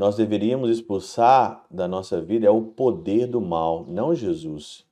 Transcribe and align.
nós 0.00 0.16
deveríamos 0.16 0.70
expulsar 0.70 1.66
da 1.70 1.86
nossa 1.86 2.22
vida 2.22 2.46
é 2.46 2.50
o 2.50 2.62
poder 2.62 3.26
do 3.26 3.38
mal, 3.38 3.84
não 3.86 4.14
Jesus. 4.14 4.86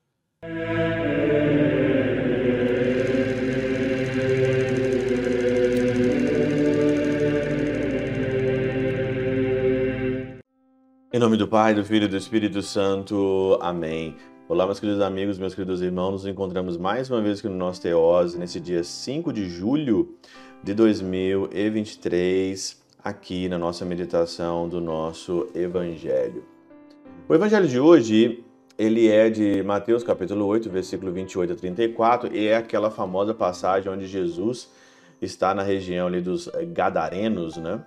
Em 11.10 11.18
nome 11.18 11.38
do 11.38 11.48
Pai, 11.48 11.72
do 11.72 11.82
Filho 11.82 12.04
e 12.04 12.08
do 12.08 12.18
Espírito 12.18 12.60
Santo. 12.60 13.58
Amém. 13.62 14.14
Olá, 14.46 14.66
meus 14.66 14.78
queridos 14.78 15.00
amigos, 15.00 15.38
meus 15.38 15.54
queridos 15.54 15.80
irmãos. 15.80 16.10
Nos 16.10 16.26
encontramos 16.26 16.76
mais 16.76 17.10
uma 17.10 17.22
vez 17.22 17.38
aqui 17.38 17.48
no 17.48 17.56
nosso 17.56 17.80
Teose, 17.80 18.38
nesse 18.38 18.60
dia 18.60 18.84
5 18.84 19.32
de 19.32 19.48
julho 19.48 20.18
de 20.62 20.74
2023, 20.74 22.86
aqui 23.02 23.48
na 23.48 23.58
nossa 23.58 23.84
meditação 23.84 24.68
do 24.68 24.80
nosso 24.80 25.48
Evangelho. 25.54 26.44
O 27.28 27.34
Evangelho 27.34 27.68
de 27.68 27.78
hoje, 27.78 28.44
ele 28.78 29.08
é 29.08 29.30
de 29.30 29.62
Mateus 29.62 30.02
capítulo 30.02 30.46
8, 30.46 30.70
versículo 30.70 31.12
28 31.12 31.52
a 31.52 31.56
34, 31.56 32.34
e 32.34 32.48
é 32.48 32.56
aquela 32.56 32.90
famosa 32.90 33.34
passagem 33.34 33.90
onde 33.90 34.06
Jesus 34.06 34.70
está 35.20 35.54
na 35.54 35.62
região 35.62 36.06
ali 36.06 36.20
dos 36.20 36.48
Gadarenos, 36.72 37.56
né? 37.56 37.84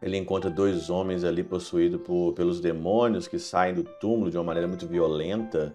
ele 0.00 0.16
encontra 0.16 0.50
dois 0.50 0.90
homens 0.90 1.24
ali 1.24 1.42
possuídos 1.42 2.00
por, 2.02 2.32
pelos 2.34 2.60
demônios 2.60 3.26
que 3.26 3.38
saem 3.38 3.74
do 3.74 3.82
túmulo 3.82 4.30
de 4.30 4.36
uma 4.36 4.44
maneira 4.44 4.68
muito 4.68 4.86
violenta, 4.86 5.74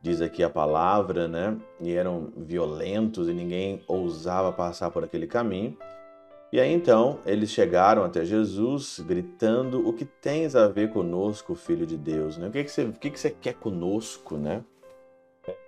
diz 0.00 0.20
aqui 0.20 0.42
a 0.42 0.50
palavra, 0.50 1.26
né? 1.26 1.56
E 1.80 1.92
eram 1.92 2.32
violentos 2.36 3.28
e 3.28 3.32
ninguém 3.32 3.82
ousava 3.88 4.52
passar 4.52 4.90
por 4.90 5.02
aquele 5.02 5.26
caminho. 5.26 5.76
E 6.56 6.58
aí 6.58 6.72
então 6.72 7.18
eles 7.26 7.50
chegaram 7.50 8.02
até 8.02 8.24
Jesus 8.24 8.98
gritando: 9.00 9.86
O 9.86 9.92
que 9.92 10.06
tens 10.06 10.56
a 10.56 10.66
ver 10.66 10.90
conosco, 10.90 11.54
filho 11.54 11.84
de 11.84 11.98
Deus? 11.98 12.38
Né? 12.38 12.48
O 12.48 12.50
que, 12.50 12.64
que, 12.64 12.70
você, 12.70 12.84
o 12.84 12.92
que, 12.94 13.10
que 13.10 13.20
você 13.20 13.28
quer 13.28 13.52
conosco, 13.52 14.38
né? 14.38 14.64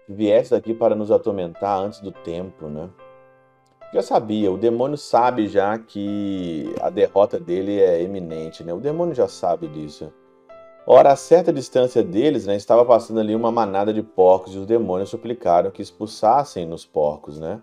Viesse 0.08 0.54
aqui 0.54 0.72
para 0.72 0.94
nos 0.94 1.10
atormentar 1.10 1.78
antes 1.78 2.00
do 2.00 2.10
tempo, 2.10 2.68
né? 2.68 2.88
já 3.92 4.00
sabia, 4.00 4.50
o 4.50 4.56
demônio 4.56 4.96
sabe 4.96 5.46
já 5.46 5.78
que 5.78 6.74
a 6.80 6.88
derrota 6.88 7.38
dele 7.38 7.78
é 7.78 8.02
eminente, 8.02 8.64
né? 8.64 8.72
O 8.72 8.80
demônio 8.80 9.14
já 9.14 9.28
sabe 9.28 9.68
disso. 9.68 10.10
Ora, 10.86 11.12
a 11.12 11.16
certa 11.16 11.52
distância 11.52 12.02
deles, 12.02 12.46
né, 12.46 12.56
estava 12.56 12.82
passando 12.82 13.20
ali 13.20 13.34
uma 13.34 13.52
manada 13.52 13.92
de 13.92 14.02
porcos 14.02 14.54
e 14.54 14.58
os 14.58 14.64
demônios 14.64 15.10
suplicaram 15.10 15.70
que 15.70 15.82
expulsassem 15.82 16.64
nos 16.64 16.86
porcos, 16.86 17.38
né? 17.38 17.60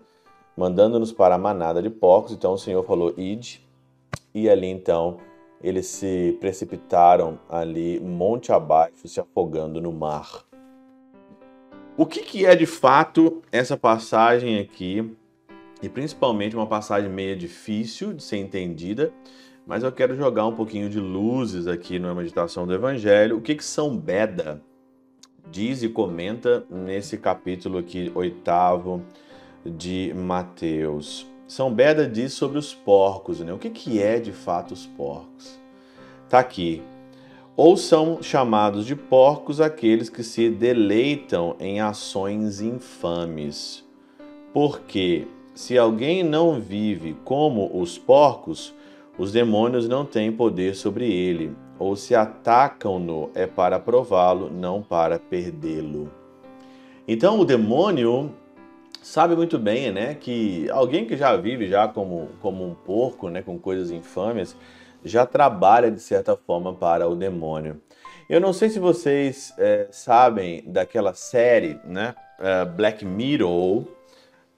Mandando-nos 0.56 1.12
para 1.12 1.34
a 1.34 1.38
manada 1.38 1.82
de 1.82 1.90
porcos. 1.90 2.32
Então 2.32 2.54
o 2.54 2.58
Senhor 2.58 2.82
falou: 2.84 3.12
"Ide". 3.16 3.60
E 4.34 4.48
ali 4.48 4.66
então 4.66 5.18
eles 5.62 5.86
se 5.86 6.36
precipitaram 6.40 7.38
ali 7.48 7.98
monte 8.00 8.52
abaixo, 8.52 9.08
se 9.08 9.20
afogando 9.20 9.80
no 9.80 9.92
mar. 9.92 10.44
O 11.96 12.04
que, 12.04 12.20
que 12.20 12.44
é 12.44 12.54
de 12.54 12.66
fato 12.66 13.42
essa 13.50 13.76
passagem 13.76 14.58
aqui 14.58 15.16
e 15.82 15.88
principalmente 15.88 16.56
uma 16.56 16.66
passagem 16.66 17.10
meio 17.10 17.36
difícil 17.36 18.12
de 18.12 18.22
ser 18.22 18.38
entendida, 18.38 19.12
mas 19.66 19.82
eu 19.82 19.92
quero 19.92 20.14
jogar 20.14 20.46
um 20.46 20.54
pouquinho 20.54 20.88
de 20.88 21.00
luzes 21.00 21.66
aqui 21.66 21.98
na 21.98 22.14
meditação 22.14 22.66
do 22.66 22.74
Evangelho. 22.74 23.36
O 23.36 23.40
que, 23.40 23.54
que 23.54 23.64
São 23.64 23.96
Beda 23.96 24.60
diz 25.50 25.82
e 25.82 25.88
comenta 25.88 26.64
nesse 26.70 27.18
capítulo 27.18 27.78
aqui, 27.78 28.10
oitavo 28.14 29.02
de 29.70 30.12
Mateus? 30.14 31.26
São 31.46 31.72
Beda 31.72 32.08
diz 32.08 32.32
sobre 32.32 32.58
os 32.58 32.74
porcos, 32.74 33.40
né? 33.40 33.52
O 33.52 33.58
que, 33.58 33.70
que 33.70 34.02
é 34.02 34.18
de 34.18 34.32
fato 34.32 34.72
os 34.72 34.86
porcos? 34.86 35.58
Tá 36.28 36.38
aqui. 36.38 36.82
Ou 37.56 37.76
são 37.76 38.22
chamados 38.22 38.84
de 38.84 38.96
porcos 38.96 39.60
aqueles 39.60 40.10
que 40.10 40.22
se 40.22 40.50
deleitam 40.50 41.56
em 41.58 41.80
ações 41.80 42.60
infames. 42.60 43.84
Porque 44.52 45.26
se 45.54 45.78
alguém 45.78 46.22
não 46.22 46.60
vive 46.60 47.16
como 47.24 47.70
os 47.80 47.96
porcos, 47.96 48.74
os 49.16 49.32
demônios 49.32 49.88
não 49.88 50.04
têm 50.04 50.30
poder 50.30 50.74
sobre 50.74 51.10
ele, 51.10 51.56
ou 51.78 51.96
se 51.96 52.14
atacam-no 52.14 53.30
é 53.34 53.46
para 53.46 53.78
prová-lo, 53.78 54.50
não 54.50 54.82
para 54.82 55.18
perdê-lo. 55.18 56.10
Então 57.08 57.38
o 57.40 57.44
demônio 57.44 58.32
sabe 59.06 59.36
muito 59.36 59.56
bem, 59.56 59.92
né, 59.92 60.16
que 60.16 60.68
alguém 60.70 61.06
que 61.06 61.16
já 61.16 61.36
vive 61.36 61.68
já 61.68 61.86
como, 61.86 62.28
como 62.42 62.66
um 62.66 62.74
porco, 62.74 63.30
né, 63.30 63.40
com 63.40 63.56
coisas 63.56 63.92
infames, 63.92 64.56
já 65.04 65.24
trabalha 65.24 65.92
de 65.92 66.00
certa 66.00 66.36
forma 66.36 66.74
para 66.74 67.06
o 67.06 67.14
demônio. 67.14 67.80
Eu 68.28 68.40
não 68.40 68.52
sei 68.52 68.68
se 68.68 68.80
vocês 68.80 69.54
é, 69.58 69.86
sabem 69.92 70.64
daquela 70.66 71.14
série, 71.14 71.78
né, 71.84 72.16
uh, 72.40 72.68
Black 72.74 73.04
Mirror, 73.04 73.84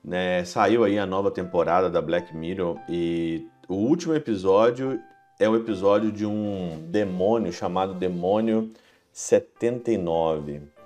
né, 0.03 0.42
saiu 0.47 0.82
aí 0.82 0.98
a 0.98 1.04
nova 1.04 1.30
temporada 1.30 1.91
da 1.91 2.00
Black 2.00 2.34
Mirror 2.34 2.78
e 2.88 3.47
o 3.69 3.75
último 3.75 4.15
episódio 4.15 4.98
é 5.38 5.47
o 5.47 5.56
episódio 5.56 6.10
de 6.10 6.25
um 6.25 6.86
demônio 6.88 7.53
chamado 7.53 7.92
Demônio 7.92 8.72
79. 9.12 10.78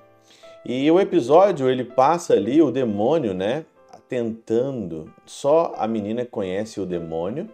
E 0.65 0.89
o 0.91 1.01
episódio 1.01 1.69
ele 1.69 1.85
passa 1.85 2.35
ali 2.35 2.63
o 2.63 2.71
demônio, 2.71 3.35
né, 3.35 3.65
tentando, 4.09 5.11
só 5.25 5.73
a 5.77 5.89
menina 5.89 6.25
conhece 6.25 6.79
o 6.79 6.85
demônio, 6.85 7.49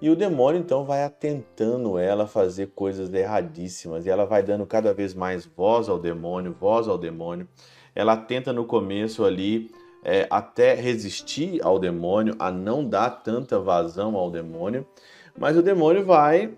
e 0.00 0.08
o 0.08 0.14
demônio 0.14 0.60
então 0.60 0.84
vai 0.84 1.02
atentando 1.02 1.98
ela 1.98 2.24
a 2.24 2.28
fazer 2.28 2.68
coisas 2.74 3.12
erradíssimas, 3.12 4.06
e 4.06 4.08
ela 4.08 4.24
vai 4.24 4.42
dando 4.42 4.64
cada 4.64 4.94
vez 4.94 5.14
mais 5.14 5.44
voz 5.44 5.88
ao 5.88 5.98
demônio, 5.98 6.56
voz 6.58 6.86
ao 6.86 6.96
demônio. 6.96 7.48
Ela 7.94 8.16
tenta 8.16 8.52
no 8.52 8.64
começo 8.64 9.24
ali 9.24 9.70
é, 10.04 10.26
até 10.30 10.74
resistir 10.74 11.60
ao 11.62 11.78
demônio, 11.78 12.36
a 12.38 12.50
não 12.52 12.88
dar 12.88 13.10
tanta 13.10 13.58
vazão 13.58 14.14
ao 14.14 14.30
demônio, 14.30 14.86
mas 15.36 15.56
o 15.56 15.62
demônio 15.62 16.04
vai 16.04 16.54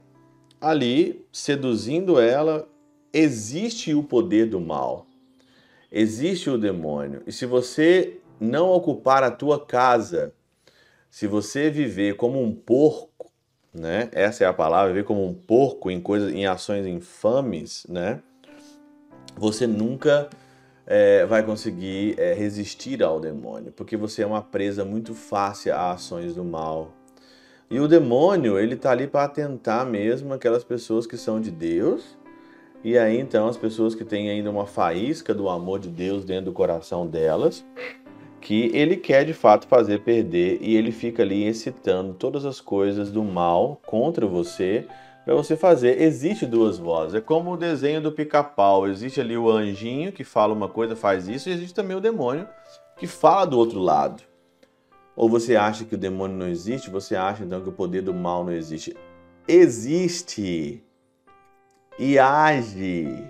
ali 0.60 1.25
seduzindo 1.32 2.20
ela. 2.20 2.69
Existe 3.12 3.94
o 3.94 4.03
poder 4.03 4.47
do 4.47 4.60
mal, 4.60 5.06
existe 5.91 6.50
o 6.50 6.59
demônio, 6.59 7.22
e 7.26 7.32
se 7.32 7.47
você 7.47 8.19
não 8.41 8.71
ocupar 8.71 9.22
a 9.22 9.31
tua 9.31 9.65
casa, 9.65 10.32
se 11.10 11.26
você 11.26 11.71
viver 11.71 12.16
como 12.16 12.43
um 12.43 12.54
porco, 12.54 13.31
né? 13.72 14.09
Essa 14.12 14.44
é 14.44 14.47
a 14.47 14.53
palavra, 14.53 14.93
viver 14.93 15.04
como 15.04 15.27
um 15.27 15.34
porco 15.34 15.91
em 15.91 16.00
coisas, 16.00 16.32
em 16.32 16.47
ações 16.47 16.87
infames, 16.87 17.87
né? 17.88 18.21
Você 19.37 19.66
nunca 19.66 20.28
é, 20.87 21.25
vai 21.27 21.43
conseguir 21.43 22.19
é, 22.19 22.34
resistir 22.34 23.03
ao 23.03 23.21
demônio, 23.21 23.72
porque 23.72 23.97
você 23.97 24.22
é 24.22 24.27
uma 24.27 24.43
presa 24.43 24.84
muito 24.84 25.15
fácil 25.15 25.75
a 25.75 25.93
ações 25.93 26.34
do 26.34 26.44
mal. 26.44 26.93
E 27.71 27.78
o 27.78 27.87
demônio, 27.87 28.59
ele 28.59 28.77
tá 28.77 28.91
ali 28.91 29.06
para 29.06 29.28
tentar 29.28 29.84
mesmo 29.84 30.32
aquelas 30.32 30.65
pessoas 30.65 31.06
que 31.06 31.19
são 31.19 31.41
de 31.41 31.50
Deus, 31.50 32.16
e 32.84 32.97
aí 32.97 33.19
então 33.19 33.49
as 33.49 33.56
pessoas 33.56 33.94
que 33.94 34.05
têm 34.05 34.31
ainda 34.31 34.50
uma 34.50 34.66
faísca 34.66 35.34
do 35.34 35.49
amor 35.49 35.78
de 35.78 35.89
Deus 35.89 36.25
dentro 36.25 36.47
do 36.47 36.53
coração 36.53 37.06
delas, 37.06 37.65
que 38.41 38.71
ele 38.75 38.97
quer 38.97 39.25
de 39.25 39.33
fato 39.33 39.66
fazer 39.66 40.00
perder 40.00 40.59
e 40.61 40.77
ele 40.77 40.93
fica 40.93 41.22
ali 41.22 41.44
excitando 41.44 42.15
todas 42.15 42.44
as 42.44 42.61
coisas 42.61 43.11
do 43.11 43.22
mal 43.22 43.81
contra 43.87 44.27
você 44.27 44.87
para 45.25 45.34
você 45.34 45.56
fazer. 45.56 46.00
Existe 46.00 46.47
duas 46.47 46.78
vozes. 46.78 47.15
É 47.15 47.21
como 47.21 47.53
o 47.53 47.56
desenho 47.56 48.00
do 48.00 48.11
pica-pau. 48.11 48.89
Existe 48.89 49.21
ali 49.21 49.37
o 49.37 49.50
anjinho 49.50 50.10
que 50.10 50.25
fala 50.25 50.55
uma 50.55 50.69
coisa, 50.69 50.97
faz 50.97 51.28
isso, 51.28 51.50
e 51.50 51.53
existe 51.53 51.75
também 51.75 51.95
o 51.95 52.00
demônio 52.00 52.49
que 52.97 53.06
fala 53.06 53.45
do 53.45 53.59
outro 53.59 53.78
lado. 53.78 54.22
Ou 55.15 55.28
você 55.28 55.55
acha 55.55 55.84
que 55.84 55.95
o 55.95 55.99
demônio 55.99 56.37
não 56.37 56.49
existe? 56.49 56.89
Você 56.89 57.15
acha 57.15 57.45
então 57.45 57.60
que 57.60 57.69
o 57.69 57.72
poder 57.72 58.00
do 58.00 58.15
mal 58.15 58.43
não 58.43 58.53
existe? 58.53 58.97
Existe. 59.47 60.83
E 61.98 62.16
age. 62.16 63.24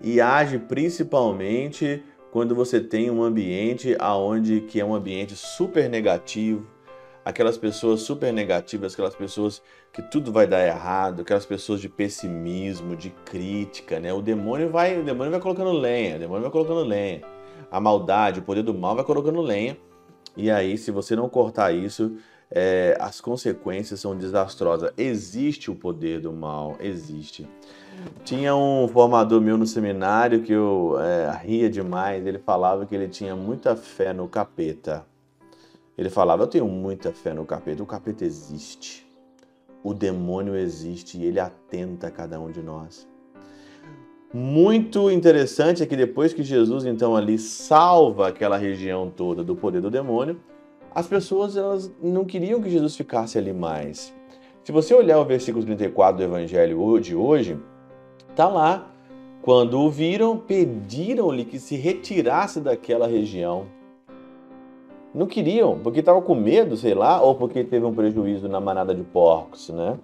E 0.00 0.20
age 0.20 0.60
principalmente 0.60 2.04
quando 2.30 2.54
você 2.54 2.80
tem 2.80 3.10
um 3.10 3.20
ambiente 3.20 3.96
aonde 3.98 4.60
que 4.60 4.78
é 4.78 4.84
um 4.84 4.94
ambiente 4.94 5.34
super 5.34 5.90
negativo, 5.90 6.64
aquelas 7.24 7.58
pessoas 7.58 8.02
super 8.02 8.32
negativas, 8.32 8.92
aquelas 8.92 9.16
pessoas 9.16 9.60
que 9.92 10.00
tudo 10.02 10.32
vai 10.32 10.46
dar 10.46 10.64
errado, 10.64 11.22
aquelas 11.22 11.44
pessoas 11.44 11.80
de 11.80 11.88
pessimismo, 11.88 12.94
de 12.94 13.10
crítica, 13.24 13.98
né? 13.98 14.12
O 14.12 14.22
demônio 14.22 14.70
vai, 14.70 14.96
o 14.96 15.02
demônio 15.02 15.32
vai 15.32 15.40
colocando 15.40 15.72
lenha, 15.72 16.14
o 16.14 16.18
demônio 16.20 16.42
vai 16.42 16.50
colocando 16.52 16.84
lenha. 16.84 17.22
A 17.72 17.80
maldade, 17.80 18.38
o 18.38 18.42
poder 18.44 18.62
do 18.62 18.72
mal 18.72 18.94
vai 18.94 19.04
colocando 19.04 19.40
lenha. 19.40 19.76
E 20.36 20.48
aí, 20.48 20.78
se 20.78 20.92
você 20.92 21.16
não 21.16 21.28
cortar 21.28 21.74
isso, 21.74 22.16
é, 22.50 22.96
as 23.00 23.20
consequências 23.20 24.00
são 24.00 24.16
desastrosas. 24.16 24.92
Existe 24.96 25.70
o 25.70 25.74
poder 25.74 26.20
do 26.20 26.32
mal, 26.32 26.76
existe. 26.80 27.48
Tinha 28.24 28.56
um 28.56 28.88
formador 28.88 29.40
meu 29.40 29.56
no 29.56 29.66
seminário 29.66 30.42
que 30.42 30.52
eu 30.52 30.96
é, 30.98 31.30
ria 31.42 31.70
demais. 31.70 32.26
Ele 32.26 32.38
falava 32.38 32.86
que 32.86 32.94
ele 32.94 33.08
tinha 33.08 33.36
muita 33.36 33.76
fé 33.76 34.12
no 34.12 34.26
capeta. 34.26 35.06
Ele 35.96 36.10
falava: 36.10 36.42
Eu 36.42 36.46
tenho 36.46 36.66
muita 36.66 37.12
fé 37.12 37.34
no 37.34 37.44
capeta, 37.44 37.82
o 37.82 37.86
capeta 37.86 38.24
existe. 38.24 39.06
o 39.82 39.94
demônio 39.94 40.56
existe 40.56 41.18
e 41.18 41.24
ele 41.24 41.40
atenta 41.40 42.08
a 42.08 42.10
cada 42.10 42.38
um 42.38 42.50
de 42.50 42.62
nós. 42.62 43.08
Muito 44.32 45.10
interessante 45.10 45.82
é 45.82 45.86
que 45.86 45.96
depois 45.96 46.32
que 46.32 46.42
Jesus 46.42 46.84
então 46.84 47.16
ali 47.16 47.38
salva 47.38 48.28
aquela 48.28 48.56
região 48.56 49.10
toda 49.10 49.42
do 49.42 49.56
poder 49.56 49.80
do 49.80 49.90
demônio, 49.90 50.38
as 50.94 51.06
pessoas 51.06 51.56
elas 51.56 51.90
não 52.02 52.24
queriam 52.24 52.60
que 52.60 52.70
Jesus 52.70 52.96
ficasse 52.96 53.38
ali 53.38 53.52
mais. 53.52 54.12
Se 54.64 54.72
você 54.72 54.94
olhar 54.94 55.18
o 55.18 55.24
versículo 55.24 55.64
34 55.64 56.18
do 56.18 56.22
evangelho 56.22 57.00
de 57.00 57.14
hoje, 57.14 57.58
tá 58.36 58.48
lá 58.48 58.90
quando 59.42 59.80
o 59.80 59.90
viram, 59.90 60.36
pediram-lhe 60.36 61.46
que 61.46 61.58
se 61.58 61.74
retirasse 61.74 62.60
daquela 62.60 63.06
região. 63.06 63.66
Não 65.14 65.26
queriam, 65.26 65.78
porque 65.78 66.00
estavam 66.00 66.20
com 66.20 66.34
medo, 66.34 66.76
sei 66.76 66.94
lá, 66.94 67.20
ou 67.22 67.34
porque 67.34 67.64
teve 67.64 67.84
um 67.84 67.94
prejuízo 67.94 68.48
na 68.48 68.60
manada 68.60 68.94
de 68.94 69.02
porcos, 69.02 69.70
né? 69.70 69.98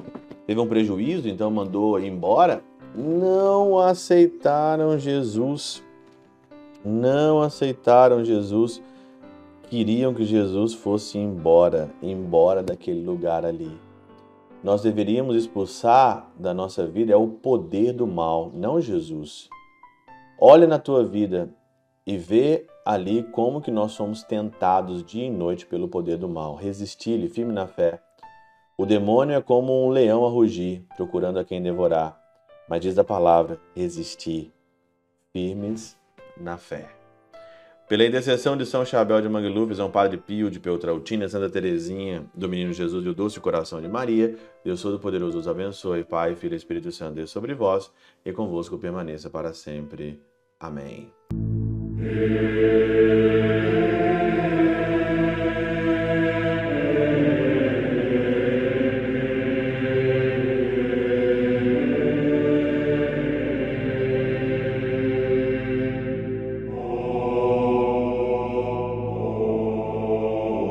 Teve 0.47 0.59
um 0.59 0.67
prejuízo, 0.67 1.29
então 1.29 1.51
mandou 1.51 2.01
embora. 2.01 2.63
Não 2.95 3.79
aceitaram 3.79 4.99
Jesus. 4.99 5.83
Não 6.85 7.43
aceitaram 7.43 8.25
Jesus. 8.25 8.83
Queriam 9.67 10.15
que 10.15 10.25
Jesus 10.25 10.75
fosse 10.75 11.19
embora, 11.19 11.91
embora 12.01 12.63
daquele 12.63 13.05
lugar 13.05 13.45
ali. 13.45 13.77
Nós 14.63 14.83
deveríamos 14.83 15.35
expulsar 15.35 16.31
da 16.39 16.55
nossa 16.55 16.87
vida 16.87 17.13
é 17.13 17.17
o 17.17 17.27
poder 17.27 17.93
do 17.93 18.07
mal, 18.07 18.51
não 18.55 18.81
Jesus. 18.81 19.49
Olha 20.41 20.69
na 20.69 20.79
tua 20.79 21.05
vida 21.05 21.51
e 22.07 22.17
vê 22.17 22.67
ali 22.85 23.25
como 23.25 23.61
que 23.61 23.71
nós 23.73 23.93
somos 23.93 24.23
tentados 24.23 25.05
dia 25.05 25.27
e 25.27 25.31
noite 25.31 25.67
pelo 25.67 25.89
poder 25.89 26.17
do 26.17 26.29
mal. 26.29 26.55
Resistir-lhe, 26.55 27.29
firme 27.29 27.53
na 27.53 27.67
fé. 27.67 28.01
O 28.79 28.87
demônio 28.87 29.35
é 29.35 29.43
como 29.43 29.85
um 29.85 29.89
leão 29.89 30.25
a 30.25 30.29
rugir, 30.29 30.85
procurando 30.97 31.41
a 31.41 31.45
quem 31.45 31.61
devorar. 31.61 32.21
Mas 32.69 32.81
diz 32.83 32.97
a 32.99 33.05
palavra, 33.05 33.59
resistir, 33.75 34.53
firmes 35.33 35.99
na 36.37 36.57
fé. 36.57 36.96
Pela 37.89 38.05
intercessão 38.05 38.57
de 38.57 38.67
São 38.67 38.85
Chabel 38.85 39.21
de 39.21 39.29
Mangluf, 39.29 39.73
São 39.77 39.89
Padre 39.89 40.17
Pio 40.17 40.51
de 40.51 40.59
Peltrautina, 40.59 41.29
Santa 41.29 41.49
Teresinha, 41.49 42.25
do 42.35 42.49
Menino 42.49 42.73
Jesus 42.73 43.07
e 43.07 43.09
o 43.09 43.15
Doce 43.15 43.39
Coração 43.39 43.81
de 43.81 43.87
Maria, 43.87 44.35
Deus 44.65 44.83
Todo-Poderoso 44.83 45.39
os 45.39 45.47
abençoe, 45.47 46.03
Pai, 46.03 46.35
Filho 46.35 46.55
e 46.55 46.57
Espírito 46.57 46.91
Santo, 46.91 47.15
Deus 47.15 47.31
sobre 47.31 47.55
vós 47.55 47.93
e 48.25 48.33
convosco 48.33 48.77
permaneça 48.77 49.31
para 49.31 49.53
sempre. 49.53 50.21
Amém. 50.59 51.13